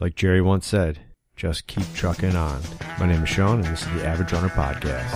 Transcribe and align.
Like 0.00 0.14
Jerry 0.14 0.40
once 0.40 0.64
said, 0.64 1.00
just 1.34 1.66
keep 1.66 1.84
trucking 1.92 2.36
on. 2.36 2.60
My 3.00 3.06
name 3.06 3.24
is 3.24 3.28
Sean, 3.28 3.56
and 3.56 3.64
this 3.64 3.82
is 3.82 3.92
the 3.94 4.06
Average 4.06 4.32
Runner 4.32 4.48
Podcast. 4.48 5.10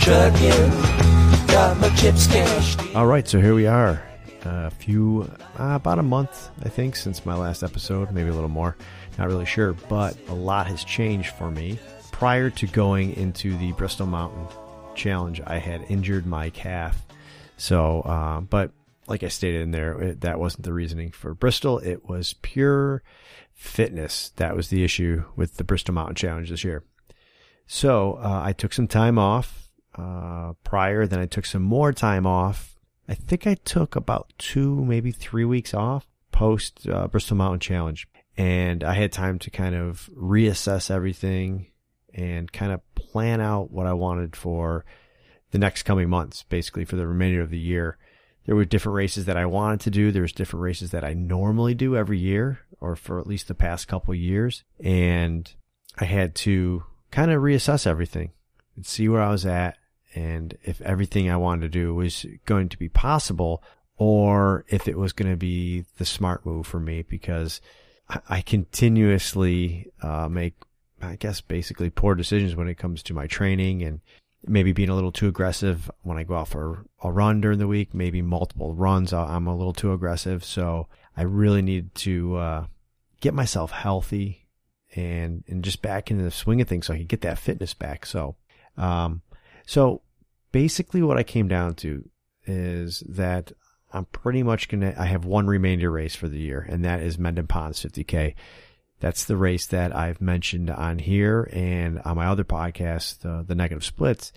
trucking. 0.00 0.70
Got 1.48 1.78
my 1.78 1.88
chips 1.96 2.28
cashed. 2.28 2.80
All 2.94 3.06
right, 3.06 3.26
so 3.26 3.40
here 3.40 3.54
we 3.54 3.66
are. 3.66 4.00
A 4.44 4.70
few, 4.70 5.28
uh, 5.58 5.74
about 5.74 5.98
a 5.98 6.02
month, 6.02 6.50
I 6.64 6.68
think, 6.68 6.94
since 6.94 7.26
my 7.26 7.34
last 7.34 7.64
episode, 7.64 8.12
maybe 8.12 8.30
a 8.30 8.32
little 8.32 8.48
more. 8.48 8.76
Not 9.18 9.26
really 9.26 9.46
sure, 9.46 9.72
but 9.88 10.16
a 10.28 10.34
lot 10.34 10.68
has 10.68 10.84
changed 10.84 11.30
for 11.34 11.50
me. 11.50 11.78
Prior 12.12 12.50
to 12.50 12.66
going 12.68 13.16
into 13.16 13.56
the 13.58 13.72
Bristol 13.72 14.06
Mountain 14.06 14.46
Challenge, 14.94 15.40
I 15.46 15.58
had 15.58 15.86
injured 15.88 16.26
my 16.26 16.50
calf. 16.50 17.04
So, 17.56 18.00
uh, 18.02 18.40
but 18.40 18.72
like 19.06 19.22
I 19.22 19.28
stated 19.28 19.62
in 19.62 19.70
there, 19.70 20.00
it, 20.00 20.20
that 20.22 20.38
wasn't 20.38 20.64
the 20.64 20.72
reasoning 20.72 21.10
for 21.10 21.34
Bristol. 21.34 21.78
It 21.78 22.08
was 22.08 22.34
pure 22.42 23.02
fitness. 23.54 24.32
That 24.36 24.56
was 24.56 24.68
the 24.68 24.84
issue 24.84 25.24
with 25.36 25.56
the 25.56 25.64
Bristol 25.64 25.94
Mountain 25.94 26.14
Challenge 26.16 26.50
this 26.50 26.64
year. 26.64 26.84
So 27.66 28.14
uh, 28.14 28.42
I 28.44 28.52
took 28.52 28.72
some 28.72 28.88
time 28.88 29.18
off 29.18 29.68
uh, 29.96 30.54
prior. 30.64 31.06
Then 31.06 31.18
I 31.18 31.26
took 31.26 31.44
some 31.46 31.62
more 31.62 31.92
time 31.92 32.26
off. 32.26 32.76
I 33.08 33.14
think 33.14 33.46
I 33.46 33.54
took 33.54 33.96
about 33.96 34.32
two, 34.38 34.84
maybe 34.84 35.10
three 35.10 35.44
weeks 35.44 35.74
off 35.74 36.06
post 36.32 36.88
uh, 36.88 37.08
Bristol 37.08 37.36
Mountain 37.36 37.60
Challenge, 37.60 38.08
and 38.36 38.82
I 38.82 38.94
had 38.94 39.12
time 39.12 39.38
to 39.40 39.50
kind 39.50 39.74
of 39.74 40.08
reassess 40.16 40.90
everything 40.90 41.66
and 42.14 42.50
kind 42.50 42.72
of 42.72 42.80
plan 43.10 43.40
out 43.40 43.70
what 43.70 43.86
I 43.86 43.92
wanted 43.92 44.36
for 44.36 44.84
the 45.50 45.58
next 45.58 45.82
coming 45.82 46.08
months, 46.08 46.44
basically 46.44 46.84
for 46.84 46.96
the 46.96 47.06
remainder 47.06 47.40
of 47.40 47.50
the 47.50 47.58
year. 47.58 47.98
There 48.46 48.56
were 48.56 48.64
different 48.64 48.96
races 48.96 49.26
that 49.26 49.36
I 49.36 49.46
wanted 49.46 49.80
to 49.80 49.90
do. 49.90 50.10
There's 50.10 50.32
different 50.32 50.62
races 50.62 50.90
that 50.92 51.04
I 51.04 51.12
normally 51.12 51.74
do 51.74 51.96
every 51.96 52.18
year, 52.18 52.60
or 52.80 52.96
for 52.96 53.20
at 53.20 53.26
least 53.26 53.48
the 53.48 53.54
past 53.54 53.86
couple 53.86 54.14
years, 54.14 54.64
and 54.82 55.52
I 55.98 56.04
had 56.04 56.34
to 56.36 56.84
kind 57.10 57.30
of 57.30 57.42
reassess 57.42 57.86
everything 57.86 58.32
and 58.76 58.86
see 58.86 59.08
where 59.08 59.20
I 59.20 59.30
was 59.30 59.44
at 59.44 59.76
and 60.14 60.56
if 60.64 60.80
everything 60.80 61.30
I 61.30 61.36
wanted 61.36 61.62
to 61.62 61.68
do 61.68 61.94
was 61.94 62.26
going 62.46 62.68
to 62.70 62.78
be 62.78 62.88
possible 62.88 63.62
or 63.96 64.64
if 64.68 64.88
it 64.88 64.98
was 64.98 65.12
going 65.12 65.30
to 65.30 65.36
be 65.36 65.84
the 65.98 66.04
smart 66.04 66.46
move 66.46 66.66
for 66.66 66.80
me 66.80 67.02
because 67.02 67.60
I 68.28 68.40
continuously 68.40 69.92
uh, 70.02 70.28
make, 70.28 70.54
I 71.02 71.16
guess, 71.16 71.40
basically 71.40 71.90
poor 71.90 72.14
decisions 72.14 72.56
when 72.56 72.68
it 72.68 72.78
comes 72.78 73.02
to 73.04 73.14
my 73.14 73.26
training 73.26 73.82
and 73.82 74.00
maybe 74.46 74.72
being 74.72 74.88
a 74.88 74.94
little 74.94 75.12
too 75.12 75.28
aggressive 75.28 75.90
when 76.02 76.16
I 76.16 76.24
go 76.24 76.36
out 76.36 76.48
for 76.48 76.86
a 77.02 77.12
run 77.12 77.40
during 77.40 77.58
the 77.58 77.68
week, 77.68 77.94
maybe 77.94 78.22
multiple 78.22 78.74
runs. 78.74 79.12
I'm 79.12 79.46
a 79.46 79.56
little 79.56 79.72
too 79.72 79.92
aggressive. 79.92 80.44
So 80.44 80.88
I 81.16 81.22
really 81.22 81.62
need 81.62 81.94
to 81.96 82.36
uh, 82.36 82.66
get 83.20 83.34
myself 83.34 83.70
healthy 83.70 84.46
and, 84.96 85.44
and 85.46 85.62
just 85.62 85.82
back 85.82 86.10
into 86.10 86.24
the 86.24 86.30
swing 86.30 86.60
of 86.60 86.68
things 86.68 86.86
so 86.86 86.94
I 86.94 86.98
can 86.98 87.06
get 87.06 87.20
that 87.22 87.38
fitness 87.38 87.74
back. 87.74 88.06
So, 88.06 88.36
um, 88.76 89.22
so 89.66 90.02
basically 90.52 91.02
what 91.02 91.18
I 91.18 91.22
came 91.22 91.48
down 91.48 91.74
to 91.76 92.08
is 92.46 93.00
that 93.08 93.52
I'm 93.92 94.06
pretty 94.06 94.42
much 94.42 94.68
going 94.68 94.80
to, 94.80 95.00
I 95.00 95.06
have 95.06 95.24
one 95.24 95.46
remainder 95.46 95.90
race 95.90 96.14
for 96.14 96.28
the 96.28 96.38
year, 96.38 96.64
and 96.68 96.84
that 96.84 97.00
is 97.00 97.18
Mendon 97.18 97.46
Ponds 97.46 97.82
50K. 97.84 98.34
That's 99.00 99.24
the 99.24 99.36
race 99.36 99.66
that 99.66 99.94
I've 99.94 100.20
mentioned 100.20 100.70
on 100.70 100.98
here 100.98 101.48
and 101.52 102.00
on 102.04 102.16
my 102.16 102.26
other 102.26 102.44
podcast, 102.44 103.24
uh, 103.24 103.42
the 103.42 103.54
negative 103.54 103.84
splits 103.84 104.32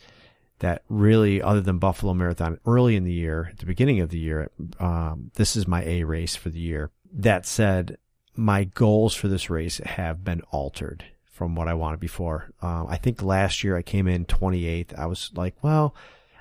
that 0.59 0.83
really, 0.87 1.41
other 1.41 1.59
than 1.59 1.77
Buffalo 1.77 2.13
Marathon 2.13 2.57
early 2.65 2.95
in 2.95 3.03
the 3.03 3.11
year, 3.11 3.49
at 3.51 3.57
the 3.57 3.65
beginning 3.65 3.99
of 3.99 4.09
the 4.09 4.17
year, 4.17 4.49
um, 4.79 5.29
this 5.35 5.57
is 5.57 5.67
my 5.67 5.83
A 5.83 6.05
race 6.05 6.37
for 6.37 6.49
the 6.49 6.59
year. 6.59 6.89
That 7.11 7.45
said, 7.45 7.97
my 8.35 8.63
goals 8.63 9.13
for 9.13 9.27
this 9.27 9.49
race 9.49 9.79
have 9.79 10.23
been 10.23 10.41
altered 10.51 11.03
from 11.25 11.55
what 11.55 11.67
I 11.67 11.73
wanted 11.73 11.99
before. 11.99 12.49
Um, 12.61 12.87
I 12.87 12.95
think 12.95 13.21
last 13.21 13.63
year 13.63 13.75
I 13.75 13.81
came 13.81 14.07
in 14.07 14.25
28th. 14.25 14.97
I 14.97 15.05
was 15.05 15.31
like, 15.35 15.55
well, 15.61 15.95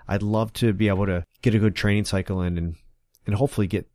I'd 0.06 0.22
love 0.22 0.52
to 0.54 0.72
be 0.72 0.86
able 0.86 1.06
to 1.06 1.24
get 1.40 1.56
a 1.56 1.58
good 1.58 1.74
training 1.74 2.04
cycle 2.04 2.42
in 2.42 2.58
and, 2.58 2.76
and 3.26 3.34
hopefully 3.34 3.66
get 3.66 3.88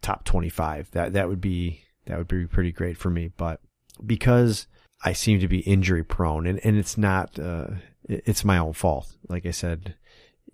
top 0.00 0.24
25. 0.24 0.90
That, 0.92 1.12
that 1.12 1.28
would 1.28 1.40
be, 1.42 1.82
that 2.06 2.18
would 2.18 2.28
be 2.28 2.46
pretty 2.46 2.72
great 2.72 2.96
for 2.96 3.10
me. 3.10 3.30
But 3.36 3.60
because 4.04 4.66
I 5.04 5.12
seem 5.12 5.40
to 5.40 5.48
be 5.48 5.60
injury 5.60 6.04
prone 6.04 6.46
and, 6.46 6.58
and 6.64 6.76
it's 6.76 6.96
not, 6.98 7.38
uh, 7.38 7.68
it's 8.04 8.44
my 8.44 8.58
own 8.58 8.72
fault. 8.72 9.12
Like 9.28 9.46
I 9.46 9.50
said, 9.50 9.94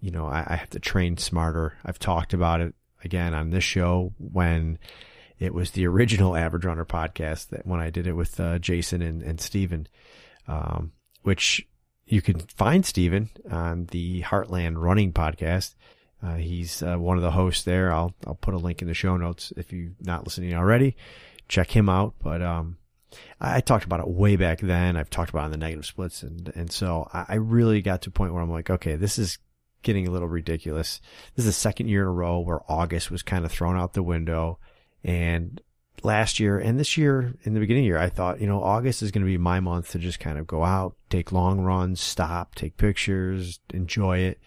you 0.01 0.11
know, 0.11 0.27
I, 0.27 0.45
I 0.47 0.57
have 0.57 0.71
to 0.71 0.81
train 0.81 1.17
smarter. 1.17 1.79
I've 1.85 1.99
talked 1.99 2.35
about 2.35 2.61
it 2.61 2.75
again 3.05 3.35
on 3.35 3.51
this 3.51 3.65
show 3.65 4.13
when 4.19 4.79
it 5.39 5.55
was 5.55 5.73
the 5.73 5.87
original 5.87 6.37
Average 6.37 6.65
Runner 6.65 6.85
podcast 6.85 7.49
that 7.49 7.67
when 7.67 7.81
I 7.81 7.91
did 7.91 8.07
it 8.07 8.13
with 8.13 8.39
uh, 8.39 8.59
Jason 8.59 9.03
and, 9.03 9.23
and 9.23 9.41
Steven, 9.41 9.89
um, 10.47 10.93
which 11.23 11.67
you 12.07 12.23
can 12.23 12.39
find 12.41 12.85
Steven 12.85 13.31
on 13.51 13.87
the 13.87 14.23
Heartland 14.23 14.81
Running 14.81 15.13
podcast. 15.13 15.75
Uh, 16.23 16.37
he's 16.37 16.83
uh, 16.83 16.97
one 16.97 17.17
of 17.17 17.23
the 17.23 17.33
hosts 17.33 17.65
there. 17.65 17.93
I'll 17.93 18.15
I'll 18.27 18.37
put 18.37 18.55
a 18.55 18.59
link 18.59 18.83
in 18.83 18.89
the 18.89 18.95
show 18.95 19.17
notes 19.17 19.53
if 19.57 19.73
you're 19.73 19.91
not 20.01 20.25
listening 20.25 20.55
already. 20.55 20.97
Check 21.49 21.71
him 21.71 21.89
out. 21.89 22.15
But 22.23 22.43
um, 22.43 22.79
I, 23.41 23.57
I, 23.57 23.61
talked 23.61 23.85
about 23.85 24.01
it 24.01 24.09
way 24.09 24.37
back 24.37 24.61
then. 24.61 24.97
I've 24.97 25.11
talked 25.11 25.31
about 25.31 25.43
it 25.43 25.45
on 25.47 25.51
the 25.53 25.57
negative 25.59 25.87
splits, 25.87 26.23
and 26.23 26.53
and 26.55 26.71
so 26.71 27.09
I, 27.13 27.25
I 27.31 27.35
really 27.37 27.83
got 27.83 28.03
to 28.03 28.09
a 28.11 28.13
point 28.13 28.33
where 28.33 28.43
I'm 28.43 28.51
like, 28.51 28.71
okay, 28.71 28.97
this 28.97 29.19
is 29.19 29.39
getting 29.83 30.07
a 30.07 30.11
little 30.11 30.29
ridiculous. 30.29 31.01
This 31.35 31.45
is 31.45 31.55
the 31.55 31.61
second 31.61 31.89
year 31.89 32.03
in 32.03 32.09
a 32.09 32.13
row 32.13 32.39
where 32.41 32.61
August 32.71 33.11
was 33.11 33.23
kind 33.23 33.45
of 33.45 33.53
thrown 33.53 33.77
out 33.77 33.93
the 33.93 34.03
window. 34.03 34.59
And 35.05 35.61
last 36.03 36.41
year 36.41 36.59
and 36.59 36.79
this 36.79 36.97
year, 36.97 37.35
in 37.43 37.55
the 37.55 37.61
beginning 37.61 37.83
the 37.83 37.89
year, 37.89 37.99
I 37.99 38.09
thought, 38.09 38.41
you 38.41 38.47
know, 38.47 38.63
August 38.63 39.03
is 39.03 39.11
going 39.11 39.25
to 39.25 39.31
be 39.31 39.39
my 39.39 39.61
month 39.61 39.91
to 39.91 39.99
just 39.99 40.21
kind 40.21 40.39
of 40.39 40.47
go 40.47 40.65
out, 40.65 40.97
take 41.11 41.33
long 41.33 41.61
runs, 41.61 42.01
stop, 42.01 42.55
take 42.55 42.77
pictures, 42.77 43.61
enjoy 43.73 44.19
it. 44.19 44.39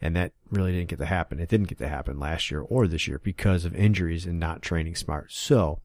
And 0.00 0.16
that 0.16 0.32
really 0.50 0.72
didn't 0.72 0.88
get 0.88 0.98
to 0.98 1.06
happen. 1.06 1.40
It 1.40 1.48
didn't 1.48 1.68
get 1.68 1.78
to 1.78 1.88
happen 1.88 2.18
last 2.18 2.50
year 2.50 2.62
or 2.62 2.86
this 2.86 3.06
year 3.06 3.20
because 3.22 3.64
of 3.64 3.74
injuries 3.74 4.24
and 4.24 4.40
not 4.40 4.62
training 4.62 4.94
smart. 4.94 5.30
So, 5.30 5.80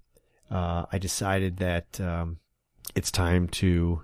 uh, 0.50 0.86
I 0.92 0.98
decided 0.98 1.58
that, 1.58 2.00
um, 2.00 2.40
it's 2.94 3.12
time 3.12 3.48
to 3.48 4.02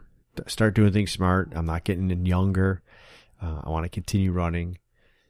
start 0.48 0.76
doing 0.76 0.92
things 0.92 1.12
smart. 1.12 1.52
I'm 1.56 1.66
not 1.66 1.84
getting 1.84 2.12
in 2.12 2.26
younger. 2.26 2.82
Uh, 3.42 3.62
I 3.64 3.70
want 3.70 3.86
to 3.86 3.90
continue 3.90 4.32
running. 4.32 4.78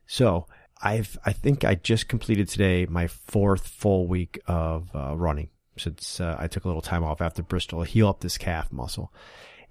So 0.05 0.47
I've 0.81 1.17
I 1.25 1.31
think 1.31 1.63
I 1.63 1.75
just 1.75 2.07
completed 2.07 2.49
today 2.49 2.85
my 2.89 3.07
fourth 3.07 3.67
full 3.67 4.07
week 4.07 4.39
of 4.47 4.89
uh, 4.95 5.16
running 5.16 5.49
since 5.77 6.19
uh, 6.19 6.35
I 6.38 6.47
took 6.47 6.66
a 6.66 6.67
little 6.67 6.81
time 6.81 7.03
off 7.03 7.22
after 7.22 7.43
Bristol 7.43 7.83
to 7.83 7.89
heal 7.89 8.09
up 8.09 8.19
this 8.19 8.38
calf 8.38 8.72
muscle, 8.72 9.13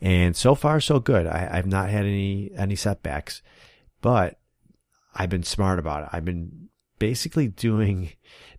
and 0.00 0.36
so 0.36 0.54
far 0.54 0.80
so 0.80 0.98
good. 0.98 1.26
I, 1.26 1.50
I've 1.52 1.66
not 1.66 1.90
had 1.90 2.04
any 2.04 2.50
any 2.56 2.76
setbacks, 2.76 3.42
but 4.00 4.38
I've 5.14 5.30
been 5.30 5.42
smart 5.42 5.78
about 5.78 6.04
it. 6.04 6.08
I've 6.12 6.24
been 6.24 6.69
basically 7.00 7.48
doing 7.48 8.12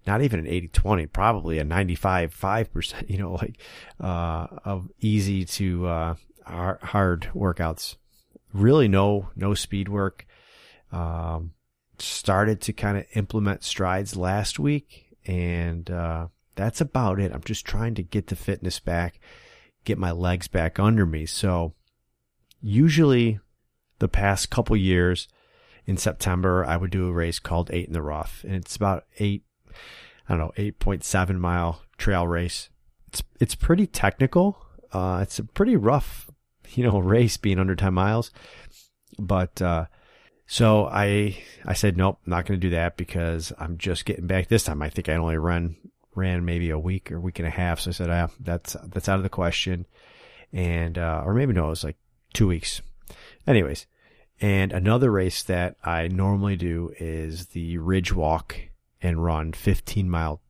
not 0.06 0.22
even 0.22 0.42
an 0.42 0.46
80-20, 0.46 1.14
probably 1.14 1.60
a 1.60 1.64
95-5%, 1.64 3.10
you 3.10 3.18
know, 3.18 3.34
like, 3.34 3.62
uh, 4.02 4.48
of 4.66 4.90
easy 5.00 5.46
to, 5.46 5.88
uh, 5.88 6.16
hard 6.46 7.30
workouts. 7.34 7.96
Really 8.52 8.90
no, 8.90 9.30
no 9.38 9.54
speed 9.54 9.88
work. 9.88 10.26
Um, 10.92 11.54
started 12.00 12.60
to 12.62 12.74
kind 12.74 12.98
of 12.98 13.06
implement 13.14 13.64
strides 13.64 14.18
last 14.18 14.60
week, 14.60 15.16
and 15.26 15.90
uh, 15.90 16.28
that's 16.56 16.82
about 16.82 17.20
it. 17.20 17.32
I'm 17.32 17.44
just 17.44 17.66
trying 17.66 17.96
to 17.96 18.04
get 18.04 18.28
the 18.28 18.36
fitness 18.36 18.80
back, 18.80 19.20
get 19.86 19.98
my 19.98 20.12
legs 20.12 20.48
back 20.48 20.80
under 20.80 21.06
me. 21.06 21.26
So, 21.26 21.76
usually, 22.60 23.40
the 24.00 24.10
past 24.10 24.50
couple 24.50 24.76
years 24.76 25.28
in 25.92 25.98
September, 25.98 26.64
I 26.66 26.78
would 26.78 26.90
do 26.90 27.08
a 27.08 27.12
race 27.12 27.38
called 27.38 27.70
Eight 27.72 27.88
in 27.88 27.94
the 27.94 28.02
Rough, 28.02 28.46
and 28.46 28.56
it's 28.56 28.78
about 28.78 29.04
eight, 29.20 29.44
I 29.68 30.30
don't 30.30 30.40
know, 30.40 30.54
eight 30.56 30.80
point 30.80 31.04
seven 31.04 31.38
mile 31.38 31.82
trail 31.98 32.26
race. 32.26 32.70
It's 33.10 33.22
it's 33.42 33.56
pretty 33.56 33.88
technical. 33.88 34.66
Uh, 34.94 35.20
it's 35.22 35.38
a 35.38 35.44
pretty 35.44 35.76
rough, 35.76 36.32
you 36.70 36.84
know, 36.86 36.98
race 37.16 37.36
being 37.36 37.60
under 37.60 37.76
ten 37.76 37.94
miles, 37.94 38.32
but 39.20 39.62
uh, 39.62 39.88
so 40.48 40.86
I 40.86 41.38
I 41.66 41.74
said 41.74 41.98
nope, 41.98 42.20
not 42.26 42.46
going 42.46 42.58
to 42.58 42.68
do 42.68 42.74
that 42.74 42.96
because 42.96 43.52
I'm 43.60 43.78
just 43.78 44.06
getting 44.06 44.28
back 44.28 44.48
this 44.48 44.64
time. 44.64 44.82
I 44.82 44.90
think 44.90 45.10
I 45.10 45.16
only 45.16 45.38
ran 45.38 45.76
ran 46.16 46.46
maybe 46.46 46.70
a 46.70 46.80
week 46.80 47.12
or 47.12 47.20
week 47.20 47.40
and 47.40 47.48
a 47.48 47.52
half. 47.52 47.82
So 47.82 47.90
I 47.90 47.94
said, 47.94 48.10
ah, 48.10 48.30
that's 48.40 48.78
that's 48.86 49.10
out 49.10 49.18
of 49.18 49.24
the 49.24 49.30
question. 49.30 49.86
And 50.54 50.98
uh, 50.98 51.24
or 51.26 51.34
maybe 51.34 51.52
no, 51.52 51.66
it 51.66 51.70
was 51.72 51.84
like 51.84 51.98
two 52.34 52.48
weeks. 52.48 52.82
Anyways, 53.46 53.88
and 54.42 54.74
another 54.74 55.12
race 55.12 55.44
that 55.44 55.78
I 55.84 56.08
normally 56.08 56.56
do 56.56 56.94
is 57.00 57.48
the 57.48 57.78
Ridge 57.78 58.12
Walk 58.12 58.56
and 59.02 59.24
Run 59.24 59.54
15 59.54 60.10
mile 60.10 60.42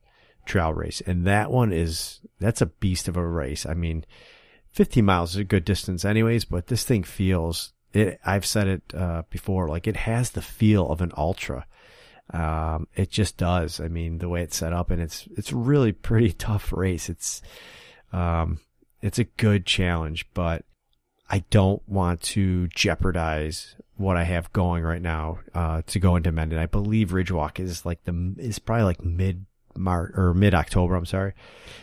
trail 0.46 0.74
race, 0.74 1.02
and 1.02 1.28
that 1.28 1.52
one 1.52 1.74
is 1.74 2.22
that's 2.40 2.62
a 2.62 2.68
beast 2.68 3.08
of 3.10 3.18
a 3.18 3.28
race. 3.28 3.66
I 3.66 3.74
mean, 3.74 4.06
15 4.72 5.04
miles 5.04 5.32
is 5.32 5.38
a 5.38 5.44
good 5.44 5.66
distance, 5.66 6.06
anyways, 6.06 6.46
but 6.46 6.68
this 6.68 6.86
thing 6.86 7.04
feels 7.04 7.74
it, 7.94 8.20
I've 8.26 8.46
said 8.46 8.68
it 8.68 8.82
uh, 8.96 9.24
before, 9.30 9.68
like 9.68 9.88
it 9.88 9.98
has 9.98 10.32
the 10.32 10.42
feel 10.42 10.90
of 10.90 11.02
an 11.02 11.12
ultra. 11.18 11.66
Um, 12.34 12.88
it 12.96 13.12
just 13.12 13.36
does. 13.36 13.82
I 13.82 13.90
mean, 13.90 14.20
the 14.20 14.30
way 14.30 14.42
it's 14.42 14.56
set 14.56 14.72
up, 14.72 14.90
and 14.90 15.02
it's 15.02 15.28
it's 15.36 15.52
really 15.52 15.92
pretty 15.92 16.32
tough 16.34 16.72
race. 16.72 17.10
It's 17.10 17.42
um, 18.14 18.60
it's 19.02 19.20
a 19.20 19.26
good 19.26 19.66
challenge, 19.66 20.28
but 20.34 20.64
I 21.32 21.46
don't 21.50 21.82
want 21.88 22.20
to 22.22 22.68
jeopardize 22.68 23.76
what 23.96 24.18
I 24.18 24.24
have 24.24 24.52
going 24.52 24.84
right 24.84 25.02
now 25.02 25.40
uh, 25.54 25.82
to 25.88 26.00
go 26.00 26.18
into 26.18 26.32
Mendon. 26.34 26.60
I 26.60 26.66
believe 26.66 27.12
Ridgewalk 27.12 27.58
is 27.58 27.86
like 27.86 28.04
the 28.04 28.36
is 28.38 28.60
probably 28.60 28.84
like 28.84 29.04
mid 29.04 29.46
March 29.78 30.12
or 30.16 30.34
mid 30.34 30.54
October. 30.54 30.96
I'm 30.96 31.06
sorry. 31.06 31.34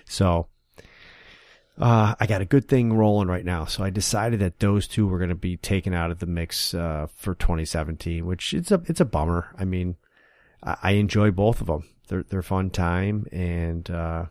So 0.05 0.49
uh, 1.79 2.15
I 2.21 2.27
got 2.27 2.43
a 2.43 2.45
good 2.45 2.69
thing 2.69 2.93
rolling 2.93 3.29
right 3.29 3.45
now. 3.45 3.65
So 3.65 3.83
I 3.83 3.89
decided 3.89 4.41
that 4.41 4.59
those 4.59 4.87
two 4.87 5.07
were 5.07 5.19
going 5.19 5.31
to 5.31 5.35
be 5.35 5.57
taken 5.57 5.95
out 5.95 6.11
of 6.11 6.19
the 6.19 6.27
mix 6.27 6.75
uh, 6.75 7.07
for 7.17 7.35
2017, 7.35 8.27
which 8.27 8.53
it's 8.53 8.71
a 8.71 8.83
it's 8.85 9.01
a 9.01 9.07
bummer. 9.07 9.55
I 9.57 9.65
mean, 9.65 9.97
I, 10.63 10.77
I 10.83 10.91
enjoy 10.93 11.31
both 11.31 11.63
of 11.63 11.69
them. 11.69 11.89
They're 12.09 12.25
they're 12.25 12.43
fun 12.43 12.69
time, 12.69 13.27
and 13.33 13.89
uh, 13.91 14.27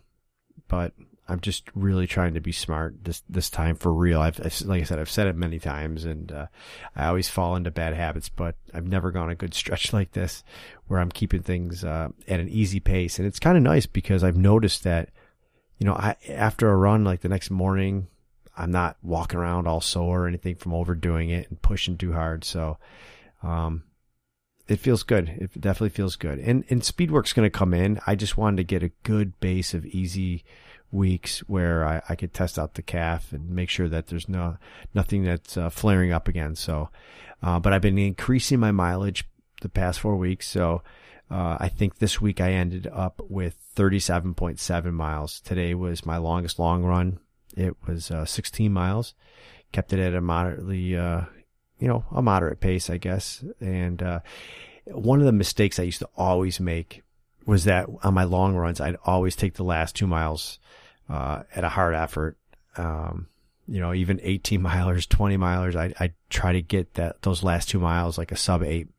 but 0.68 0.94
I'm 1.30 1.42
just 1.42 1.70
really 1.76 2.08
trying 2.08 2.36
to 2.36 2.40
be 2.40 2.54
smart 2.54 3.04
this 3.04 3.22
this 3.28 3.50
time 3.50 3.76
for 3.76 3.92
real. 3.94 4.22
I've, 4.22 4.40
I've 4.44 4.62
like 4.62 4.82
I 4.82 4.86
said, 4.86 5.00
I've 5.00 5.10
said 5.10 5.28
it 5.28 5.36
many 5.36 5.60
times, 5.60 6.06
and 6.06 6.32
uh, 6.32 6.48
I 6.96 7.08
always 7.08 7.30
fall 7.30 7.56
into 7.56 7.70
bad 7.70 7.94
habits. 7.94 8.30
But 8.30 8.56
I've 8.74 8.88
never 8.88 9.12
gone 9.12 9.30
a 9.30 9.36
good 9.36 9.54
stretch 9.54 9.92
like 9.92 10.14
this, 10.14 10.44
where 10.88 11.00
I'm 11.00 11.12
keeping 11.12 11.42
things 11.42 11.84
uh, 11.84 12.10
at 12.28 12.40
an 12.40 12.50
easy 12.50 12.80
pace, 12.80 13.20
and 13.20 13.28
it's 13.28 13.40
kind 13.40 13.58
of 13.58 13.64
nice 13.64 13.86
because 13.86 14.24
I've 14.24 14.38
noticed 14.38 14.84
that, 14.86 15.10
you 15.78 15.86
know, 15.86 15.94
I 15.94 16.16
after 16.30 16.70
a 16.70 16.78
run 16.78 17.04
like 17.04 17.22
the 17.22 17.30
next 17.30 17.52
morning, 17.52 18.08
I'm 18.58 18.72
not 18.72 18.98
walking 19.02 19.40
around 19.40 19.68
all 19.68 19.82
sore 19.82 20.24
or 20.24 20.28
anything 20.28 20.56
from 20.56 20.74
overdoing 20.74 21.30
it 21.30 21.50
and 21.50 21.62
pushing 21.62 21.98
too 21.98 22.14
hard. 22.14 22.46
So, 22.46 22.78
um, 23.44 23.84
it 24.70 24.80
feels 24.80 25.04
good. 25.04 25.28
It 25.28 25.60
definitely 25.60 25.90
feels 25.90 26.16
good. 26.16 26.40
And 26.40 26.64
and 26.70 26.82
Speedworks 26.82 27.36
going 27.36 27.46
to 27.46 27.58
come 27.58 27.74
in. 27.74 28.00
I 28.08 28.16
just 28.16 28.38
wanted 28.38 28.58
to 28.58 28.64
get 28.64 28.84
a 28.84 28.92
good 29.04 29.38
base 29.42 29.74
of 29.74 29.86
easy 29.86 30.46
weeks 30.92 31.40
where 31.40 31.86
I, 31.86 32.02
I 32.10 32.16
could 32.16 32.34
test 32.34 32.58
out 32.58 32.76
the 32.76 32.82
calf 32.82 33.34
and 33.34 33.50
make 33.50 33.70
sure 33.70 33.90
that 33.90 34.08
there's 34.08 34.30
no 34.30 34.58
nothing 34.94 35.24
that's 35.24 35.58
uh, 35.58 35.70
flaring 35.70 36.12
up 36.12 36.28
again. 36.28 36.56
So, 36.56 36.90
uh, 37.42 37.60
but 37.60 37.74
I've 37.74 37.82
been 37.82 37.98
increasing 37.98 38.60
my 38.60 38.72
mileage 38.72 39.26
the 39.62 39.70
past 39.70 40.00
four 40.00 40.16
weeks. 40.16 40.48
So, 40.48 40.82
uh, 41.30 41.58
I 41.60 41.68
think 41.68 41.98
this 41.98 42.22
week 42.22 42.40
I 42.40 42.54
ended 42.54 42.88
up 42.92 43.22
with 43.28 43.58
37.7 43.76 44.94
miles. 44.94 45.42
Today 45.42 45.74
was 45.74 46.06
my 46.06 46.18
longest 46.18 46.58
long 46.58 46.84
run. 46.84 47.20
It 47.56 47.76
was 47.86 48.12
uh, 48.12 48.26
16 48.26 48.72
miles. 48.72 49.14
Kept 49.74 49.92
it 49.92 50.00
at 50.00 50.16
a 50.16 50.22
moderately, 50.22 50.96
uh, 50.96 51.22
you 51.80 51.88
know, 51.88 52.06
a 52.12 52.22
moderate 52.22 52.62
pace, 52.62 52.90
I 52.90 52.98
guess. 52.98 53.44
And 53.60 54.02
uh, 54.02 54.22
one 54.86 55.20
of 55.20 55.26
the 55.26 55.34
mistakes 55.34 55.80
I 55.80 55.84
used 55.84 56.00
to 56.00 56.10
always 56.16 56.62
make 56.62 57.04
was 57.48 57.64
that 57.64 57.88
on 58.04 58.14
my 58.14 58.26
long 58.26 58.56
runs, 58.56 58.80
I'd 58.80 58.98
always 59.06 59.36
take 59.36 59.56
the 59.56 59.64
last 59.64 59.96
two 59.96 60.06
miles 60.06 60.60
uh, 61.10 61.44
at 61.56 61.64
a 61.64 61.70
hard 61.70 61.96
effort. 61.96 62.38
Um, 62.76 63.28
you 63.68 63.80
know, 63.80 63.94
even 63.94 64.20
18 64.22 64.62
milers, 64.62 65.10
20 65.10 65.38
milers, 65.38 65.76
I 65.76 65.94
I 66.00 66.14
try 66.30 66.52
to 66.52 66.62
get 66.62 66.94
that 66.96 67.24
those 67.24 67.42
last 67.42 67.70
two 67.70 67.80
miles 67.80 68.18
like 68.18 68.32
a 68.32 68.38
sub 68.38 68.62
eight 68.62 68.90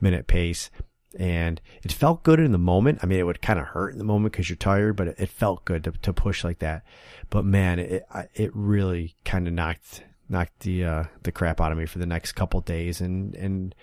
minute 0.00 0.28
pace. 0.28 0.70
And 1.18 1.60
it 1.82 1.90
felt 1.90 2.22
good 2.22 2.38
in 2.38 2.52
the 2.52 2.58
moment. 2.58 2.98
I 3.02 3.06
mean, 3.06 3.18
it 3.18 3.24
would 3.24 3.40
kind 3.40 3.58
of 3.58 3.64
hurt 3.68 3.92
in 3.92 3.98
the 3.98 4.04
moment 4.04 4.32
because 4.32 4.50
you're 4.50 4.56
tired, 4.56 4.94
but 4.94 5.08
it, 5.08 5.16
it 5.18 5.30
felt 5.30 5.64
good 5.64 5.84
to, 5.84 5.92
to 5.92 6.12
push 6.12 6.44
like 6.44 6.58
that. 6.58 6.84
But 7.30 7.46
man, 7.46 7.78
it 7.78 8.06
it 8.34 8.50
really 8.54 9.14
kind 9.24 9.48
of 9.48 9.54
knocked 9.54 10.04
knocked 10.28 10.60
the 10.60 10.84
uh, 10.84 11.04
the 11.22 11.32
crap 11.32 11.62
out 11.62 11.72
of 11.72 11.78
me 11.78 11.86
for 11.86 11.98
the 11.98 12.06
next 12.06 12.32
couple 12.32 12.60
days, 12.60 13.00
and 13.00 13.34
and 13.34 13.74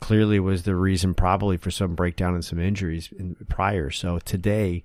clearly 0.00 0.40
was 0.40 0.62
the 0.62 0.74
reason 0.74 1.14
probably 1.14 1.56
for 1.56 1.70
some 1.70 1.94
breakdown 1.94 2.34
and 2.34 2.44
some 2.44 2.58
injuries 2.58 3.10
in, 3.18 3.36
prior. 3.48 3.90
So 3.90 4.18
today, 4.18 4.82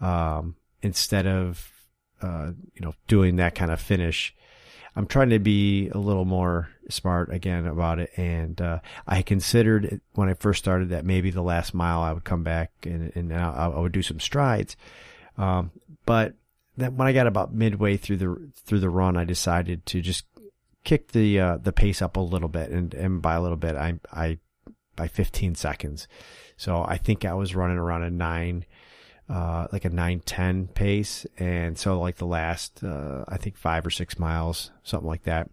um, 0.00 0.56
instead 0.82 1.26
of 1.26 1.70
uh, 2.22 2.50
you 2.74 2.82
know 2.82 2.94
doing 3.06 3.36
that 3.36 3.54
kind 3.54 3.70
of 3.70 3.80
finish, 3.80 4.34
I'm 4.96 5.06
trying 5.06 5.30
to 5.30 5.38
be 5.38 5.88
a 5.90 5.98
little 5.98 6.24
more 6.24 6.70
smart 6.90 7.32
again 7.32 7.66
about 7.66 7.98
it. 7.98 8.10
And 8.16 8.60
uh, 8.60 8.80
I 9.06 9.22
considered 9.22 10.00
when 10.14 10.28
I 10.28 10.34
first 10.34 10.58
started 10.58 10.88
that 10.90 11.04
maybe 11.04 11.30
the 11.30 11.42
last 11.42 11.74
mile 11.74 12.00
I 12.00 12.12
would 12.12 12.24
come 12.24 12.42
back 12.42 12.72
and, 12.84 13.12
and 13.14 13.32
I, 13.32 13.66
I 13.66 13.78
would 13.78 13.92
do 13.92 14.02
some 14.02 14.20
strides. 14.20 14.76
Um, 15.36 15.70
but 16.04 16.34
then 16.76 16.96
when 16.96 17.06
I 17.06 17.12
got 17.12 17.26
about 17.26 17.54
midway 17.54 17.96
through 17.96 18.16
the 18.16 18.50
through 18.64 18.80
the 18.80 18.90
run, 18.90 19.16
I 19.16 19.24
decided 19.24 19.86
to 19.86 20.00
just 20.00 20.24
kick 20.84 21.12
the 21.12 21.40
uh, 21.40 21.58
the 21.58 21.72
pace 21.72 22.02
up 22.02 22.16
a 22.16 22.20
little 22.20 22.48
bit, 22.48 22.70
and 22.70 22.94
and 22.94 23.20
by 23.22 23.34
a 23.34 23.42
little 23.42 23.56
bit, 23.56 23.76
I 23.76 24.00
I 24.12 24.38
by 24.98 25.08
15 25.08 25.54
seconds. 25.54 26.06
So 26.58 26.84
I 26.86 26.98
think 26.98 27.24
I 27.24 27.32
was 27.32 27.54
running 27.54 27.78
around 27.78 28.02
a 28.02 28.10
nine 28.10 28.66
uh, 29.28 29.66
like 29.72 29.84
a 29.84 29.90
910 29.90 30.68
pace. 30.68 31.26
And 31.38 31.78
so 31.78 32.00
like 32.00 32.16
the 32.16 32.26
last, 32.26 32.82
uh, 32.82 33.24
I 33.28 33.36
think 33.36 33.56
five 33.56 33.86
or 33.86 33.90
six 33.90 34.18
miles, 34.18 34.70
something 34.82 35.08
like 35.08 35.24
that, 35.24 35.50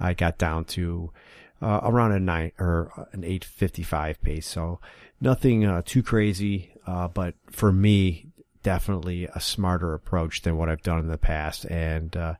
I 0.00 0.14
got 0.14 0.38
down 0.38 0.64
to, 0.66 1.12
uh, 1.60 1.80
around 1.84 2.12
a 2.12 2.20
nine 2.20 2.52
or 2.58 3.08
an 3.12 3.22
855 3.22 4.20
pace. 4.22 4.46
So 4.46 4.80
nothing, 5.20 5.64
uh, 5.64 5.82
too 5.84 6.02
crazy. 6.02 6.72
Uh, 6.84 7.06
but 7.06 7.34
for 7.48 7.70
me, 7.70 8.26
definitely 8.64 9.26
a 9.26 9.40
smarter 9.40 9.94
approach 9.94 10.42
than 10.42 10.56
what 10.56 10.68
I've 10.68 10.82
done 10.82 10.98
in 10.98 11.06
the 11.06 11.18
past. 11.18 11.64
And, 11.66 12.16
uh, 12.16 12.34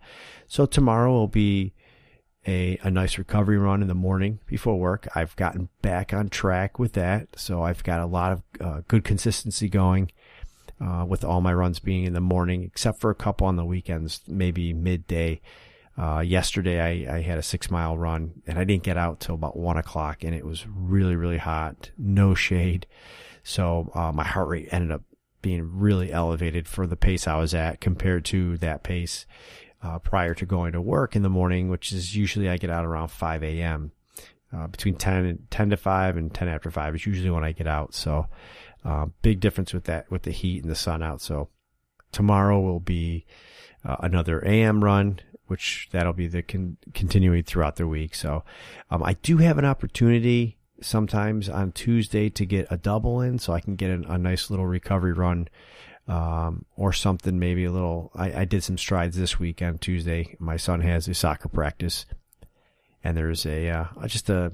so 0.48 0.66
tomorrow 0.66 1.12
will 1.12 1.28
be, 1.28 1.74
a, 2.46 2.78
a 2.82 2.90
nice 2.90 3.18
recovery 3.18 3.58
run 3.58 3.82
in 3.82 3.88
the 3.88 3.94
morning 3.94 4.40
before 4.46 4.78
work. 4.78 5.08
I've 5.14 5.36
gotten 5.36 5.68
back 5.80 6.12
on 6.12 6.28
track 6.28 6.78
with 6.78 6.94
that. 6.94 7.28
So 7.36 7.62
I've 7.62 7.84
got 7.84 8.00
a 8.00 8.06
lot 8.06 8.32
of 8.32 8.42
uh, 8.60 8.80
good 8.88 9.04
consistency 9.04 9.68
going 9.68 10.10
uh, 10.80 11.04
with 11.06 11.24
all 11.24 11.40
my 11.40 11.54
runs 11.54 11.78
being 11.78 12.04
in 12.04 12.14
the 12.14 12.20
morning, 12.20 12.64
except 12.64 13.00
for 13.00 13.10
a 13.10 13.14
couple 13.14 13.46
on 13.46 13.56
the 13.56 13.64
weekends, 13.64 14.20
maybe 14.26 14.72
midday. 14.72 15.40
Uh, 15.96 16.20
yesterday 16.20 17.06
I, 17.06 17.16
I 17.16 17.20
had 17.20 17.38
a 17.38 17.42
six 17.42 17.70
mile 17.70 17.98
run 17.98 18.42
and 18.46 18.58
I 18.58 18.64
didn't 18.64 18.82
get 18.82 18.96
out 18.96 19.20
till 19.20 19.34
about 19.34 19.56
one 19.56 19.76
o'clock 19.76 20.24
and 20.24 20.34
it 20.34 20.44
was 20.44 20.66
really, 20.66 21.14
really 21.14 21.38
hot, 21.38 21.90
no 21.98 22.34
shade. 22.34 22.86
So, 23.44 23.90
uh, 23.94 24.10
my 24.12 24.24
heart 24.24 24.48
rate 24.48 24.68
ended 24.70 24.92
up 24.92 25.02
being 25.42 25.78
really 25.78 26.12
elevated 26.12 26.66
for 26.66 26.86
the 26.86 26.96
pace 26.96 27.26
I 27.26 27.36
was 27.36 27.52
at 27.52 27.80
compared 27.80 28.24
to 28.26 28.56
that 28.58 28.82
pace, 28.82 29.26
uh, 29.82 29.98
prior 29.98 30.34
to 30.34 30.46
going 30.46 30.72
to 30.72 30.80
work 30.80 31.16
in 31.16 31.22
the 31.22 31.28
morning, 31.28 31.68
which 31.68 31.92
is 31.92 32.16
usually 32.16 32.48
I 32.48 32.56
get 32.56 32.70
out 32.70 32.84
around 32.84 33.08
5 33.08 33.42
a.m. 33.42 33.92
Uh, 34.52 34.66
between 34.66 34.94
10 34.94 35.24
and 35.24 35.50
10 35.50 35.70
to 35.70 35.76
5 35.76 36.16
and 36.16 36.32
10 36.32 36.48
after 36.48 36.70
5 36.70 36.94
is 36.94 37.06
usually 37.06 37.30
when 37.30 37.44
I 37.44 37.52
get 37.52 37.66
out. 37.66 37.94
So, 37.94 38.26
uh, 38.84 39.06
big 39.22 39.40
difference 39.40 39.72
with 39.72 39.84
that, 39.84 40.10
with 40.10 40.22
the 40.22 40.30
heat 40.30 40.62
and 40.62 40.70
the 40.70 40.76
sun 40.76 41.02
out. 41.02 41.20
So 41.20 41.48
tomorrow 42.10 42.60
will 42.60 42.80
be 42.80 43.24
uh, 43.84 43.96
another 44.00 44.46
AM 44.46 44.84
run, 44.84 45.20
which 45.46 45.88
that'll 45.92 46.12
be 46.12 46.28
the 46.28 46.42
con- 46.42 46.76
continuing 46.92 47.42
throughout 47.44 47.76
the 47.76 47.86
week. 47.86 48.14
So, 48.14 48.44
um, 48.90 49.02
I 49.02 49.14
do 49.14 49.38
have 49.38 49.58
an 49.58 49.64
opportunity 49.64 50.58
sometimes 50.80 51.48
on 51.48 51.72
Tuesday 51.72 52.28
to 52.30 52.44
get 52.44 52.66
a 52.70 52.76
double 52.76 53.20
in 53.20 53.38
so 53.38 53.52
I 53.52 53.60
can 53.60 53.76
get 53.76 53.90
a, 53.90 54.12
a 54.12 54.18
nice 54.18 54.50
little 54.50 54.66
recovery 54.66 55.12
run. 55.12 55.48
Um, 56.08 56.64
or 56.76 56.92
something, 56.92 57.38
maybe 57.38 57.64
a 57.64 57.70
little, 57.70 58.10
I, 58.14 58.40
I 58.40 58.44
did 58.44 58.64
some 58.64 58.76
strides 58.76 59.16
this 59.16 59.38
week 59.38 59.62
on 59.62 59.78
Tuesday. 59.78 60.36
My 60.40 60.56
son 60.56 60.80
has 60.80 61.06
a 61.06 61.14
soccer 61.14 61.48
practice 61.48 62.06
and 63.04 63.16
there's 63.16 63.46
a, 63.46 63.68
uh, 63.68 63.86
just 64.06 64.28
a, 64.28 64.52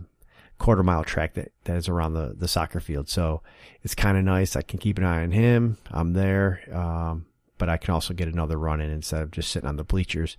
quarter 0.58 0.82
mile 0.82 1.04
track 1.04 1.34
that, 1.34 1.52
that 1.64 1.76
is 1.76 1.88
around 1.88 2.14
the, 2.14 2.34
the 2.36 2.48
soccer 2.48 2.80
field. 2.80 3.08
So 3.08 3.42
it's 3.82 3.94
kind 3.94 4.18
of 4.18 4.24
nice. 4.24 4.56
I 4.56 4.62
can 4.62 4.78
keep 4.78 4.98
an 4.98 5.04
eye 5.04 5.22
on 5.22 5.30
him. 5.30 5.78
I'm 5.90 6.12
there. 6.12 6.60
Um, 6.72 7.26
but 7.56 7.68
I 7.68 7.76
can 7.76 7.92
also 7.92 8.14
get 8.14 8.28
another 8.28 8.56
run 8.56 8.80
in 8.80 8.90
instead 8.90 9.22
of 9.22 9.32
just 9.32 9.50
sitting 9.50 9.68
on 9.68 9.76
the 9.76 9.84
bleachers, 9.84 10.36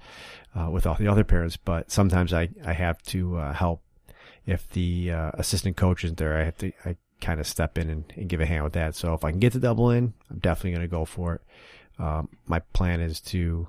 uh, 0.56 0.70
with 0.70 0.86
all 0.86 0.96
the 0.96 1.08
other 1.08 1.26
parents. 1.26 1.58
But 1.58 1.92
sometimes 1.92 2.34
I, 2.34 2.50
I 2.66 2.72
have 2.74 3.02
to, 3.04 3.38
uh, 3.38 3.54
help 3.54 3.82
if 4.46 4.70
the, 4.70 5.12
uh, 5.12 5.32
assistant 5.34 5.76
coach 5.76 6.06
isn't 6.06 6.18
there. 6.18 6.38
I 6.38 6.44
have 6.46 6.58
to, 6.60 6.72
I 6.86 6.96
kind 7.22 7.40
of 7.40 7.48
step 7.48 7.78
in 7.78 7.90
and, 7.90 8.14
and, 8.16 8.30
give 8.30 8.42
a 8.42 8.46
hand 8.46 8.64
with 8.64 8.74
that. 8.74 8.96
So 8.96 9.14
if 9.14 9.24
I 9.24 9.32
can 9.32 9.40
get 9.40 9.54
the 9.54 9.60
double 9.60 9.92
in, 9.92 10.14
I'm 10.30 10.40
definitely 10.40 10.72
going 10.72 10.82
to 10.82 10.88
go 10.88 11.06
for 11.06 11.36
it. 11.36 11.42
Um, 12.02 12.30
my 12.46 12.60
plan 12.60 13.02
is 13.02 13.20
to 13.22 13.68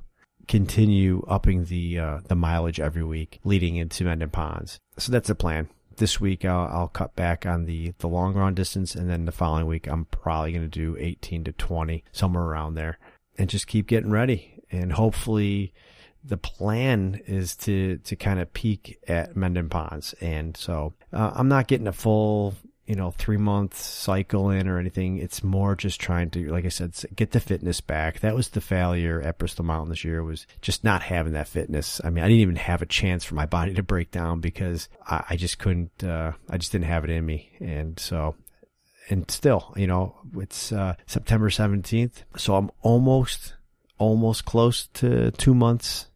continue 0.48 1.24
upping 1.28 1.64
the, 1.64 1.98
uh, 1.98 2.20
the 2.26 2.34
mileage 2.34 2.80
every 2.80 3.04
week 3.04 3.40
leading 3.44 3.76
into 3.76 4.04
Mendon 4.04 4.30
Ponds. 4.30 4.78
So 4.98 5.12
that's 5.12 5.28
the 5.28 5.34
plan 5.34 5.68
this 6.00 6.20
week 6.20 6.44
I'll, 6.44 6.66
I'll, 6.72 6.88
cut 6.88 7.14
back 7.14 7.46
on 7.46 7.66
the, 7.66 7.92
the 7.98 8.08
long 8.08 8.34
run 8.34 8.54
distance. 8.54 8.96
And 8.96 9.08
then 9.08 9.26
the 9.26 9.32
following 9.32 9.66
week, 9.66 9.86
I'm 9.86 10.06
probably 10.06 10.50
going 10.50 10.68
to 10.68 10.68
do 10.68 10.96
18 10.98 11.44
to 11.44 11.52
20, 11.52 12.02
somewhere 12.10 12.42
around 12.42 12.74
there 12.74 12.98
and 13.38 13.48
just 13.48 13.68
keep 13.68 13.86
getting 13.86 14.10
ready. 14.10 14.62
And 14.72 14.92
hopefully 14.92 15.72
the 16.24 16.36
plan 16.36 17.20
is 17.26 17.54
to, 17.56 17.98
to 17.98 18.16
kind 18.16 18.40
of 18.40 18.52
peak 18.52 18.98
at 19.06 19.36
Mendon 19.36 19.68
Ponds. 19.68 20.14
And 20.20 20.56
so, 20.56 20.94
uh, 21.12 21.32
I'm 21.34 21.48
not 21.48 21.68
getting 21.68 21.86
a 21.86 21.92
full, 21.92 22.54
you 22.90 22.96
know 22.96 23.12
three 23.12 23.36
month 23.36 23.76
cycle 23.76 24.50
in 24.50 24.66
or 24.66 24.76
anything. 24.76 25.18
It's 25.18 25.44
more 25.44 25.76
just 25.76 26.00
trying 26.00 26.28
to, 26.30 26.50
like 26.50 26.64
I 26.64 26.70
said, 26.70 26.92
get 27.14 27.30
the 27.30 27.38
fitness 27.38 27.80
back. 27.80 28.18
That 28.18 28.34
was 28.34 28.48
the 28.48 28.60
failure 28.60 29.22
at 29.22 29.38
Bristol 29.38 29.64
Mountain 29.64 29.90
this 29.90 30.04
year 30.04 30.24
was 30.24 30.44
just 30.60 30.82
not 30.82 31.00
having 31.00 31.34
that 31.34 31.46
fitness. 31.46 32.00
I 32.02 32.10
mean, 32.10 32.24
I 32.24 32.26
didn't 32.26 32.40
even 32.40 32.56
have 32.56 32.82
a 32.82 32.86
chance 32.86 33.24
for 33.24 33.36
my 33.36 33.46
body 33.46 33.74
to 33.74 33.84
break 33.84 34.10
down 34.10 34.40
because 34.40 34.88
I, 35.06 35.24
I 35.30 35.36
just 35.36 35.60
couldn't. 35.60 36.02
Uh, 36.02 36.32
I 36.48 36.58
just 36.58 36.72
didn't 36.72 36.86
have 36.86 37.04
it 37.04 37.10
in 37.10 37.24
me, 37.24 37.52
and 37.60 37.98
so. 37.98 38.34
And 39.08 39.28
still, 39.28 39.72
you 39.76 39.88
know, 39.88 40.14
it's 40.36 40.70
uh, 40.70 40.94
September 41.06 41.50
17th. 41.50 42.22
So 42.36 42.54
I'm 42.54 42.70
almost, 42.80 43.54
almost 43.98 44.44
close 44.44 44.86
to 44.94 45.32
two 45.32 45.52
months 45.52 46.06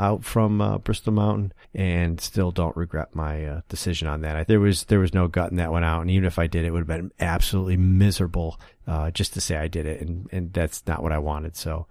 out 0.00 0.24
from 0.24 0.60
uh, 0.60 0.78
Bristol 0.78 1.12
Mountain, 1.12 1.52
and 1.74 2.20
still 2.20 2.50
don't 2.50 2.76
regret 2.76 3.14
my 3.14 3.44
uh, 3.44 3.60
decision 3.68 4.08
on 4.08 4.22
that. 4.22 4.36
I, 4.36 4.44
there 4.44 4.58
was 4.58 4.84
there 4.84 4.98
was 4.98 5.14
no 5.14 5.28
gut 5.28 5.50
in 5.50 5.58
that 5.58 5.70
one 5.70 5.84
out, 5.84 6.00
and 6.00 6.10
even 6.10 6.24
if 6.24 6.38
I 6.38 6.46
did, 6.46 6.64
it 6.64 6.70
would 6.70 6.80
have 6.80 6.86
been 6.86 7.12
absolutely 7.20 7.76
miserable 7.76 8.58
uh, 8.86 9.10
just 9.10 9.34
to 9.34 9.40
say 9.40 9.56
I 9.56 9.68
did 9.68 9.86
it, 9.86 10.00
and 10.00 10.28
and 10.32 10.52
that's 10.52 10.86
not 10.86 11.02
what 11.02 11.12
I 11.12 11.18
wanted. 11.18 11.56
So, 11.56 11.86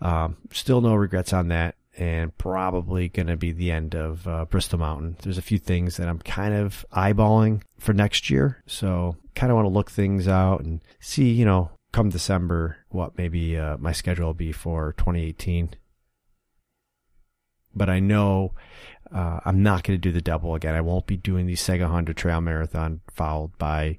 um, 0.00 0.36
still 0.52 0.80
no 0.80 0.94
regrets 0.94 1.32
on 1.32 1.48
that, 1.48 1.76
and 1.96 2.36
probably 2.36 3.08
going 3.08 3.28
to 3.28 3.36
be 3.36 3.52
the 3.52 3.70
end 3.70 3.94
of 3.94 4.26
uh, 4.26 4.44
Bristol 4.46 4.80
Mountain. 4.80 5.16
There's 5.22 5.38
a 5.38 5.42
few 5.42 5.58
things 5.58 5.96
that 5.96 6.08
I'm 6.08 6.18
kind 6.18 6.54
of 6.54 6.84
eyeballing 6.92 7.62
for 7.78 7.92
next 7.92 8.28
year, 8.28 8.62
so 8.66 9.16
kind 9.34 9.52
of 9.52 9.56
want 9.56 9.66
to 9.66 9.72
look 9.72 9.90
things 9.90 10.26
out 10.26 10.62
and 10.62 10.80
see, 11.00 11.30
you 11.30 11.44
know, 11.44 11.70
come 11.92 12.08
December, 12.08 12.78
what 12.88 13.16
maybe 13.16 13.56
uh, 13.56 13.76
my 13.76 13.92
schedule 13.92 14.26
will 14.26 14.34
be 14.34 14.52
for 14.52 14.94
2018 14.98 15.76
but 17.74 17.88
I 17.88 18.00
know 18.00 18.52
uh, 19.14 19.40
I'm 19.44 19.62
not 19.62 19.82
going 19.82 19.98
to 19.98 20.00
do 20.00 20.12
the 20.12 20.20
double 20.20 20.54
again. 20.54 20.74
I 20.74 20.80
won't 20.80 21.06
be 21.06 21.16
doing 21.16 21.46
the 21.46 21.54
Sehgahunda 21.54 22.14
Trail 22.14 22.40
Marathon 22.40 23.00
followed 23.12 23.56
by 23.58 23.98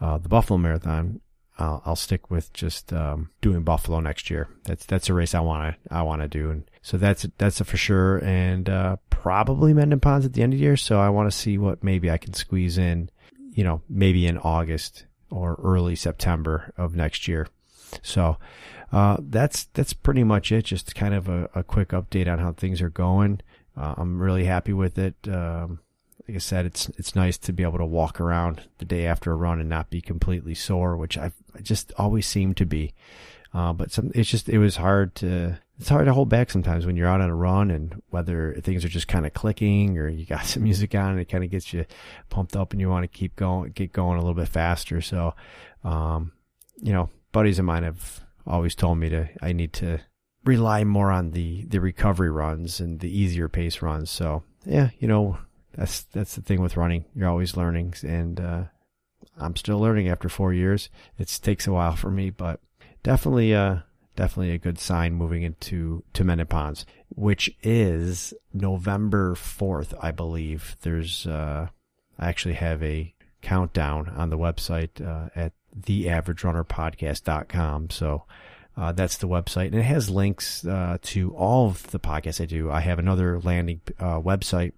uh, 0.00 0.18
the 0.18 0.28
Buffalo 0.28 0.58
Marathon. 0.58 1.20
I'll, 1.58 1.82
I'll 1.84 1.96
stick 1.96 2.30
with 2.30 2.52
just 2.52 2.92
um, 2.92 3.30
doing 3.42 3.62
Buffalo 3.62 4.00
next 4.00 4.30
year. 4.30 4.48
That's 4.64 4.86
that's 4.86 5.08
a 5.10 5.14
race 5.14 5.34
I 5.34 5.40
want 5.40 5.74
to 5.74 5.94
I 5.94 6.02
want 6.02 6.22
to 6.22 6.28
do, 6.28 6.50
and 6.50 6.64
so 6.82 6.96
that's 6.96 7.26
that's 7.38 7.60
a 7.60 7.64
for 7.64 7.76
sure. 7.76 8.18
And 8.24 8.68
uh, 8.68 8.96
probably 9.10 9.74
Mendon 9.74 10.00
Ponds 10.00 10.24
at 10.24 10.32
the 10.32 10.42
end 10.42 10.54
of 10.54 10.58
the 10.58 10.64
year. 10.64 10.76
So 10.76 10.98
I 10.98 11.10
want 11.10 11.30
to 11.30 11.36
see 11.36 11.58
what 11.58 11.84
maybe 11.84 12.10
I 12.10 12.16
can 12.16 12.32
squeeze 12.32 12.78
in. 12.78 13.10
You 13.52 13.64
know, 13.64 13.82
maybe 13.88 14.26
in 14.26 14.38
August 14.38 15.06
or 15.28 15.58
early 15.62 15.96
September 15.96 16.72
of 16.76 16.94
next 16.94 17.28
year. 17.28 17.48
So 18.02 18.38
uh, 18.92 19.16
that's 19.20 19.64
that's 19.74 19.92
pretty 19.92 20.24
much 20.24 20.52
it. 20.52 20.66
Just 20.66 20.94
kind 20.94 21.14
of 21.14 21.28
a, 21.28 21.48
a 21.54 21.62
quick 21.62 21.88
update 21.90 22.30
on 22.30 22.38
how 22.38 22.52
things 22.52 22.82
are 22.82 22.90
going. 22.90 23.40
Uh, 23.76 23.94
I'm 23.96 24.20
really 24.20 24.44
happy 24.44 24.72
with 24.72 24.98
it. 24.98 25.14
Um, 25.28 25.80
like 26.26 26.36
I 26.36 26.38
said, 26.38 26.66
it's 26.66 26.88
it's 26.90 27.14
nice 27.14 27.38
to 27.38 27.52
be 27.52 27.62
able 27.62 27.78
to 27.78 27.86
walk 27.86 28.20
around 28.20 28.62
the 28.78 28.84
day 28.84 29.06
after 29.06 29.32
a 29.32 29.36
run 29.36 29.60
and 29.60 29.68
not 29.68 29.90
be 29.90 30.00
completely 30.00 30.54
sore, 30.54 30.96
which 30.96 31.16
I've, 31.16 31.34
I 31.56 31.60
just 31.60 31.92
always 31.96 32.26
seem 32.26 32.54
to 32.54 32.66
be. 32.66 32.92
Uh, 33.52 33.72
but 33.72 33.90
some, 33.90 34.12
it's 34.14 34.30
just 34.30 34.48
it 34.48 34.58
was 34.58 34.76
hard 34.76 35.14
to 35.16 35.58
it's 35.78 35.88
hard 35.88 36.06
to 36.06 36.12
hold 36.12 36.28
back 36.28 36.50
sometimes 36.50 36.84
when 36.84 36.94
you're 36.94 37.08
out 37.08 37.22
on 37.22 37.30
a 37.30 37.34
run 37.34 37.70
and 37.70 38.02
whether 38.10 38.54
things 38.60 38.84
are 38.84 38.88
just 38.88 39.08
kind 39.08 39.24
of 39.24 39.32
clicking 39.32 39.96
or 39.96 40.08
you 40.08 40.26
got 40.26 40.44
some 40.46 40.62
music 40.62 40.94
on 40.94 41.12
and 41.12 41.20
it 41.20 41.28
kind 41.28 41.42
of 41.42 41.50
gets 41.50 41.72
you 41.72 41.86
pumped 42.28 42.54
up 42.54 42.72
and 42.72 42.80
you 42.80 42.88
want 42.88 43.02
to 43.02 43.08
keep 43.08 43.34
going, 43.36 43.70
get 43.70 43.92
going 43.92 44.18
a 44.18 44.20
little 44.20 44.34
bit 44.34 44.48
faster. 44.48 45.00
So, 45.00 45.34
um, 45.82 46.32
you 46.82 46.92
know, 46.92 47.08
buddies 47.32 47.58
of 47.58 47.64
mine 47.64 47.84
have 47.84 48.20
always 48.46 48.74
told 48.74 48.98
me 48.98 49.08
to 49.10 49.28
I 49.42 49.52
need 49.52 49.72
to 49.74 50.00
rely 50.44 50.84
more 50.84 51.10
on 51.10 51.32
the 51.32 51.64
the 51.64 51.80
recovery 51.80 52.30
runs 52.30 52.80
and 52.80 53.00
the 53.00 53.10
easier 53.10 53.48
pace 53.48 53.82
runs. 53.82 54.10
So 54.10 54.42
yeah, 54.64 54.90
you 54.98 55.08
know 55.08 55.38
that's 55.74 56.02
that's 56.02 56.34
the 56.34 56.42
thing 56.42 56.60
with 56.60 56.76
running. 56.76 57.04
You're 57.14 57.28
always 57.28 57.56
learning, 57.56 57.94
and 58.02 58.40
uh, 58.40 58.64
I'm 59.38 59.56
still 59.56 59.78
learning 59.78 60.08
after 60.08 60.28
four 60.28 60.52
years. 60.52 60.88
It 61.18 61.38
takes 61.42 61.66
a 61.66 61.72
while 61.72 61.96
for 61.96 62.10
me, 62.10 62.30
but 62.30 62.60
definitely 63.02 63.54
uh 63.54 63.78
definitely 64.16 64.52
a 64.52 64.58
good 64.58 64.78
sign 64.78 65.14
moving 65.14 65.42
into 65.42 66.04
to 66.12 66.46
Ponds, 66.46 66.84
which 67.08 67.50
is 67.62 68.34
November 68.52 69.34
fourth, 69.34 69.94
I 70.00 70.10
believe. 70.10 70.76
There's 70.82 71.26
uh 71.26 71.68
I 72.18 72.28
actually 72.28 72.54
have 72.54 72.82
a 72.82 73.14
countdown 73.40 74.10
on 74.10 74.28
the 74.28 74.38
website 74.38 75.00
uh, 75.00 75.30
at 75.34 75.52
theaveragerunnerpodcast.com. 75.78 77.90
So 77.90 78.24
uh, 78.76 78.92
that's 78.92 79.18
the 79.18 79.28
website, 79.28 79.66
and 79.66 79.74
it 79.74 79.82
has 79.82 80.08
links 80.08 80.64
uh, 80.64 80.98
to 81.02 81.34
all 81.34 81.68
of 81.68 81.90
the 81.90 81.98
podcasts 81.98 82.40
I 82.40 82.46
do. 82.46 82.70
I 82.70 82.80
have 82.80 82.98
another 82.98 83.40
landing 83.40 83.80
uh, 83.98 84.20
website 84.20 84.72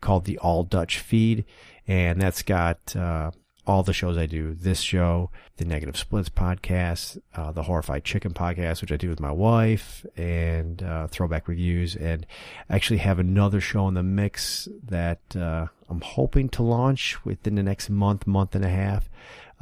called 0.00 0.24
the 0.24 0.38
All 0.38 0.64
Dutch 0.64 1.00
Feed, 1.00 1.44
and 1.86 2.20
that's 2.20 2.42
got 2.42 2.94
uh, 2.96 3.32
all 3.66 3.82
the 3.82 3.92
shows 3.92 4.16
I 4.16 4.26
do. 4.26 4.54
This 4.54 4.80
show, 4.80 5.30
the 5.56 5.64
Negative 5.64 5.96
Splits 5.96 6.28
podcast, 6.28 7.20
uh, 7.34 7.52
the 7.52 7.64
Horrified 7.64 8.04
Chicken 8.04 8.32
podcast, 8.32 8.80
which 8.80 8.92
I 8.92 8.96
do 8.96 9.10
with 9.10 9.20
my 9.20 9.32
wife, 9.32 10.06
and 10.16 10.82
uh, 10.82 11.08
Throwback 11.08 11.48
Reviews, 11.48 11.96
and 11.96 12.24
I 12.70 12.76
actually 12.76 12.98
have 12.98 13.18
another 13.18 13.60
show 13.60 13.88
in 13.88 13.94
the 13.94 14.02
mix 14.02 14.68
that 14.84 15.20
I'm 15.34 16.00
hoping 16.00 16.48
to 16.50 16.62
launch 16.62 17.22
within 17.24 17.56
the 17.56 17.62
next 17.62 17.90
month, 17.90 18.26
month 18.26 18.54
and 18.54 18.64
a 18.64 18.70
half 18.70 19.10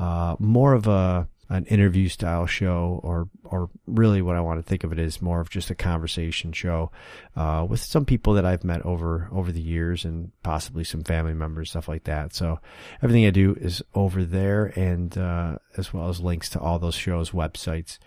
uh, 0.00 0.34
more 0.38 0.72
of 0.72 0.86
a 0.86 1.28
an 1.50 1.66
interview 1.66 2.08
style 2.08 2.46
show, 2.46 3.00
or 3.02 3.28
or 3.44 3.68
really 3.86 4.22
what 4.22 4.36
I 4.36 4.40
want 4.40 4.60
to 4.60 4.62
think 4.68 4.84
of 4.84 4.92
it 4.92 5.00
is 5.00 5.20
more 5.20 5.40
of 5.40 5.50
just 5.50 5.68
a 5.68 5.74
conversation 5.74 6.52
show 6.52 6.92
uh, 7.36 7.66
with 7.68 7.80
some 7.80 8.04
people 8.04 8.34
that 8.34 8.46
I've 8.46 8.64
met 8.64 8.86
over 8.86 9.28
over 9.32 9.52
the 9.52 9.60
years, 9.60 10.04
and 10.04 10.30
possibly 10.42 10.84
some 10.84 11.02
family 11.02 11.34
members, 11.34 11.70
stuff 11.70 11.88
like 11.88 12.04
that. 12.04 12.34
So 12.34 12.60
everything 13.02 13.26
I 13.26 13.30
do 13.30 13.56
is 13.60 13.82
over 13.94 14.24
there, 14.24 14.72
and 14.76 15.16
uh, 15.18 15.56
as 15.76 15.92
well 15.92 16.08
as 16.08 16.20
links 16.20 16.48
to 16.50 16.60
all 16.60 16.78
those 16.78 16.94
shows' 16.94 17.32
websites. 17.32 17.98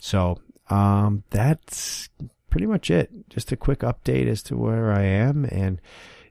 So 0.00 0.40
um, 0.68 1.22
that's 1.30 2.10
pretty 2.50 2.66
much 2.66 2.90
it. 2.90 3.10
Just 3.30 3.52
a 3.52 3.56
quick 3.56 3.80
update 3.80 4.26
as 4.26 4.42
to 4.44 4.56
where 4.56 4.92
I 4.92 5.02
am 5.02 5.44
and 5.44 5.80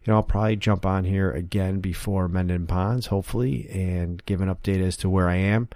you 0.08 0.14
know, 0.14 0.20
I'll 0.20 0.24
probably 0.24 0.56
jump 0.56 0.86
on 0.86 1.04
here 1.04 1.30
again 1.32 1.82
before 1.82 2.30
Mendon 2.30 2.66
Ponds, 2.66 3.08
hopefully, 3.08 3.68
and 3.70 4.26
give 4.26 4.40
an 4.40 4.48
update 4.48 4.82
as 4.82 4.96
to 4.98 5.10
where 5.10 5.28
I 5.28 5.36
am. 5.36 5.68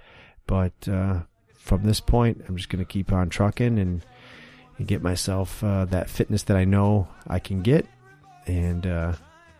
But 0.46 0.72
uh, 0.88 1.20
from 1.54 1.82
this 1.82 2.00
point, 2.00 2.42
I'm 2.48 2.56
just 2.56 2.70
going 2.70 2.82
to 2.82 2.90
keep 2.90 3.12
on 3.12 3.28
trucking 3.28 3.78
and, 3.78 4.02
and 4.78 4.88
get 4.88 5.02
myself 5.02 5.62
uh, 5.62 5.84
that 5.86 6.08
fitness 6.08 6.44
that 6.44 6.56
I 6.56 6.64
know 6.64 7.08
I 7.26 7.40
can 7.40 7.60
get 7.60 7.86
and 8.46 8.86
uh, 8.86 9.12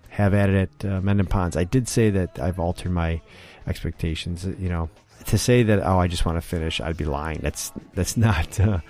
have 0.08 0.32
at 0.32 0.48
it 0.48 0.70
at 0.82 0.90
uh, 0.90 1.00
Mendon 1.02 1.26
Ponds. 1.26 1.54
I 1.54 1.64
did 1.64 1.86
say 1.86 2.08
that 2.08 2.38
I've 2.38 2.58
altered 2.58 2.92
my 2.92 3.20
expectations. 3.66 4.46
You 4.46 4.70
know, 4.70 4.88
to 5.26 5.36
say 5.36 5.64
that 5.64 5.80
oh, 5.86 5.98
I 5.98 6.08
just 6.08 6.24
want 6.24 6.38
to 6.38 6.42
finish, 6.42 6.80
I'd 6.80 6.96
be 6.96 7.04
lying. 7.04 7.40
That's 7.42 7.72
that's 7.92 8.16
not 8.16 8.58
uh, 8.58 8.80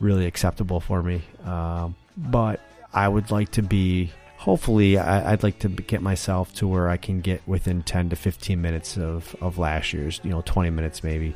really 0.00 0.24
acceptable 0.24 0.80
for 0.80 1.02
me. 1.02 1.20
Um, 1.44 1.96
but 2.16 2.60
I 2.94 3.06
would 3.06 3.30
like 3.30 3.50
to 3.52 3.62
be 3.62 4.10
hopefully 4.38 4.96
I, 4.96 5.32
would 5.32 5.42
like 5.42 5.58
to 5.60 5.68
get 5.68 6.00
myself 6.00 6.54
to 6.54 6.66
where 6.66 6.88
I 6.88 6.96
can 6.96 7.20
get 7.20 7.46
within 7.46 7.82
10 7.82 8.10
to 8.10 8.16
15 8.16 8.60
minutes 8.60 8.96
of, 8.96 9.34
of 9.40 9.58
last 9.58 9.92
year's, 9.92 10.20
you 10.22 10.30
know, 10.30 10.42
20 10.44 10.70
minutes 10.70 11.02
maybe 11.02 11.34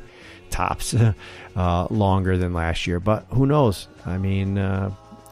tops, 0.49 0.95
uh, 1.55 1.87
longer 1.89 2.37
than 2.37 2.53
last 2.53 2.87
year. 2.87 2.99
But 2.99 3.25
who 3.29 3.45
knows? 3.45 3.89
I 4.05 4.17
mean, 4.17 4.57
uh, 4.57 4.91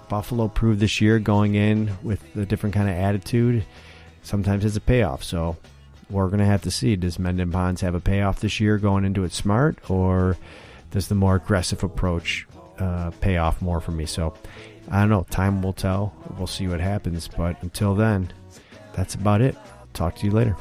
Buffalo 0.10 0.50
proved 0.50 0.82
this 0.82 1.00
year 1.00 1.18
going 1.20 1.56
in 1.56 1.92
with 2.04 2.22
a 2.36 2.46
different 2.46 2.76
kind 2.76 2.90
of 2.90 2.96
attitude. 2.96 3.66
Sometimes 4.22 4.66
it's 4.66 4.76
a 4.76 4.82
payoff. 4.82 5.24
So 5.24 5.56
we're 6.10 6.28
going 6.28 6.40
to 6.40 6.46
have 6.46 6.64
to 6.64 6.72
see. 6.72 6.98
Does 6.98 7.18
Mendon 7.18 7.52
Ponds 7.52 7.80
have 7.80 7.96
a 7.96 8.02
payoff 8.02 8.42
this 8.42 8.60
year 8.60 8.78
going 8.78 9.06
into 9.06 9.24
it 9.24 9.32
smart, 9.32 9.90
or 9.90 10.38
does 10.92 11.08
the 11.08 11.16
more 11.16 11.36
aggressive 11.36 11.84
approach 11.84 12.46
uh, 12.80 13.12
pay 13.22 13.38
off 13.38 13.62
more 13.62 13.80
for 13.80 13.92
me? 13.92 14.06
So 14.06 14.34
I 14.90 15.00
don't 15.00 15.10
know. 15.10 15.26
Time 15.30 15.62
will 15.62 15.74
tell. 15.74 16.14
We'll 16.38 16.48
see 16.48 16.68
what 16.68 16.80
happens. 16.80 17.28
But 17.28 17.62
until 17.62 17.96
then, 17.96 18.32
that's 18.94 19.16
about 19.16 19.42
it. 19.42 19.56
Talk 19.94 20.16
to 20.18 20.26
you 20.26 20.32
later. 20.32 20.56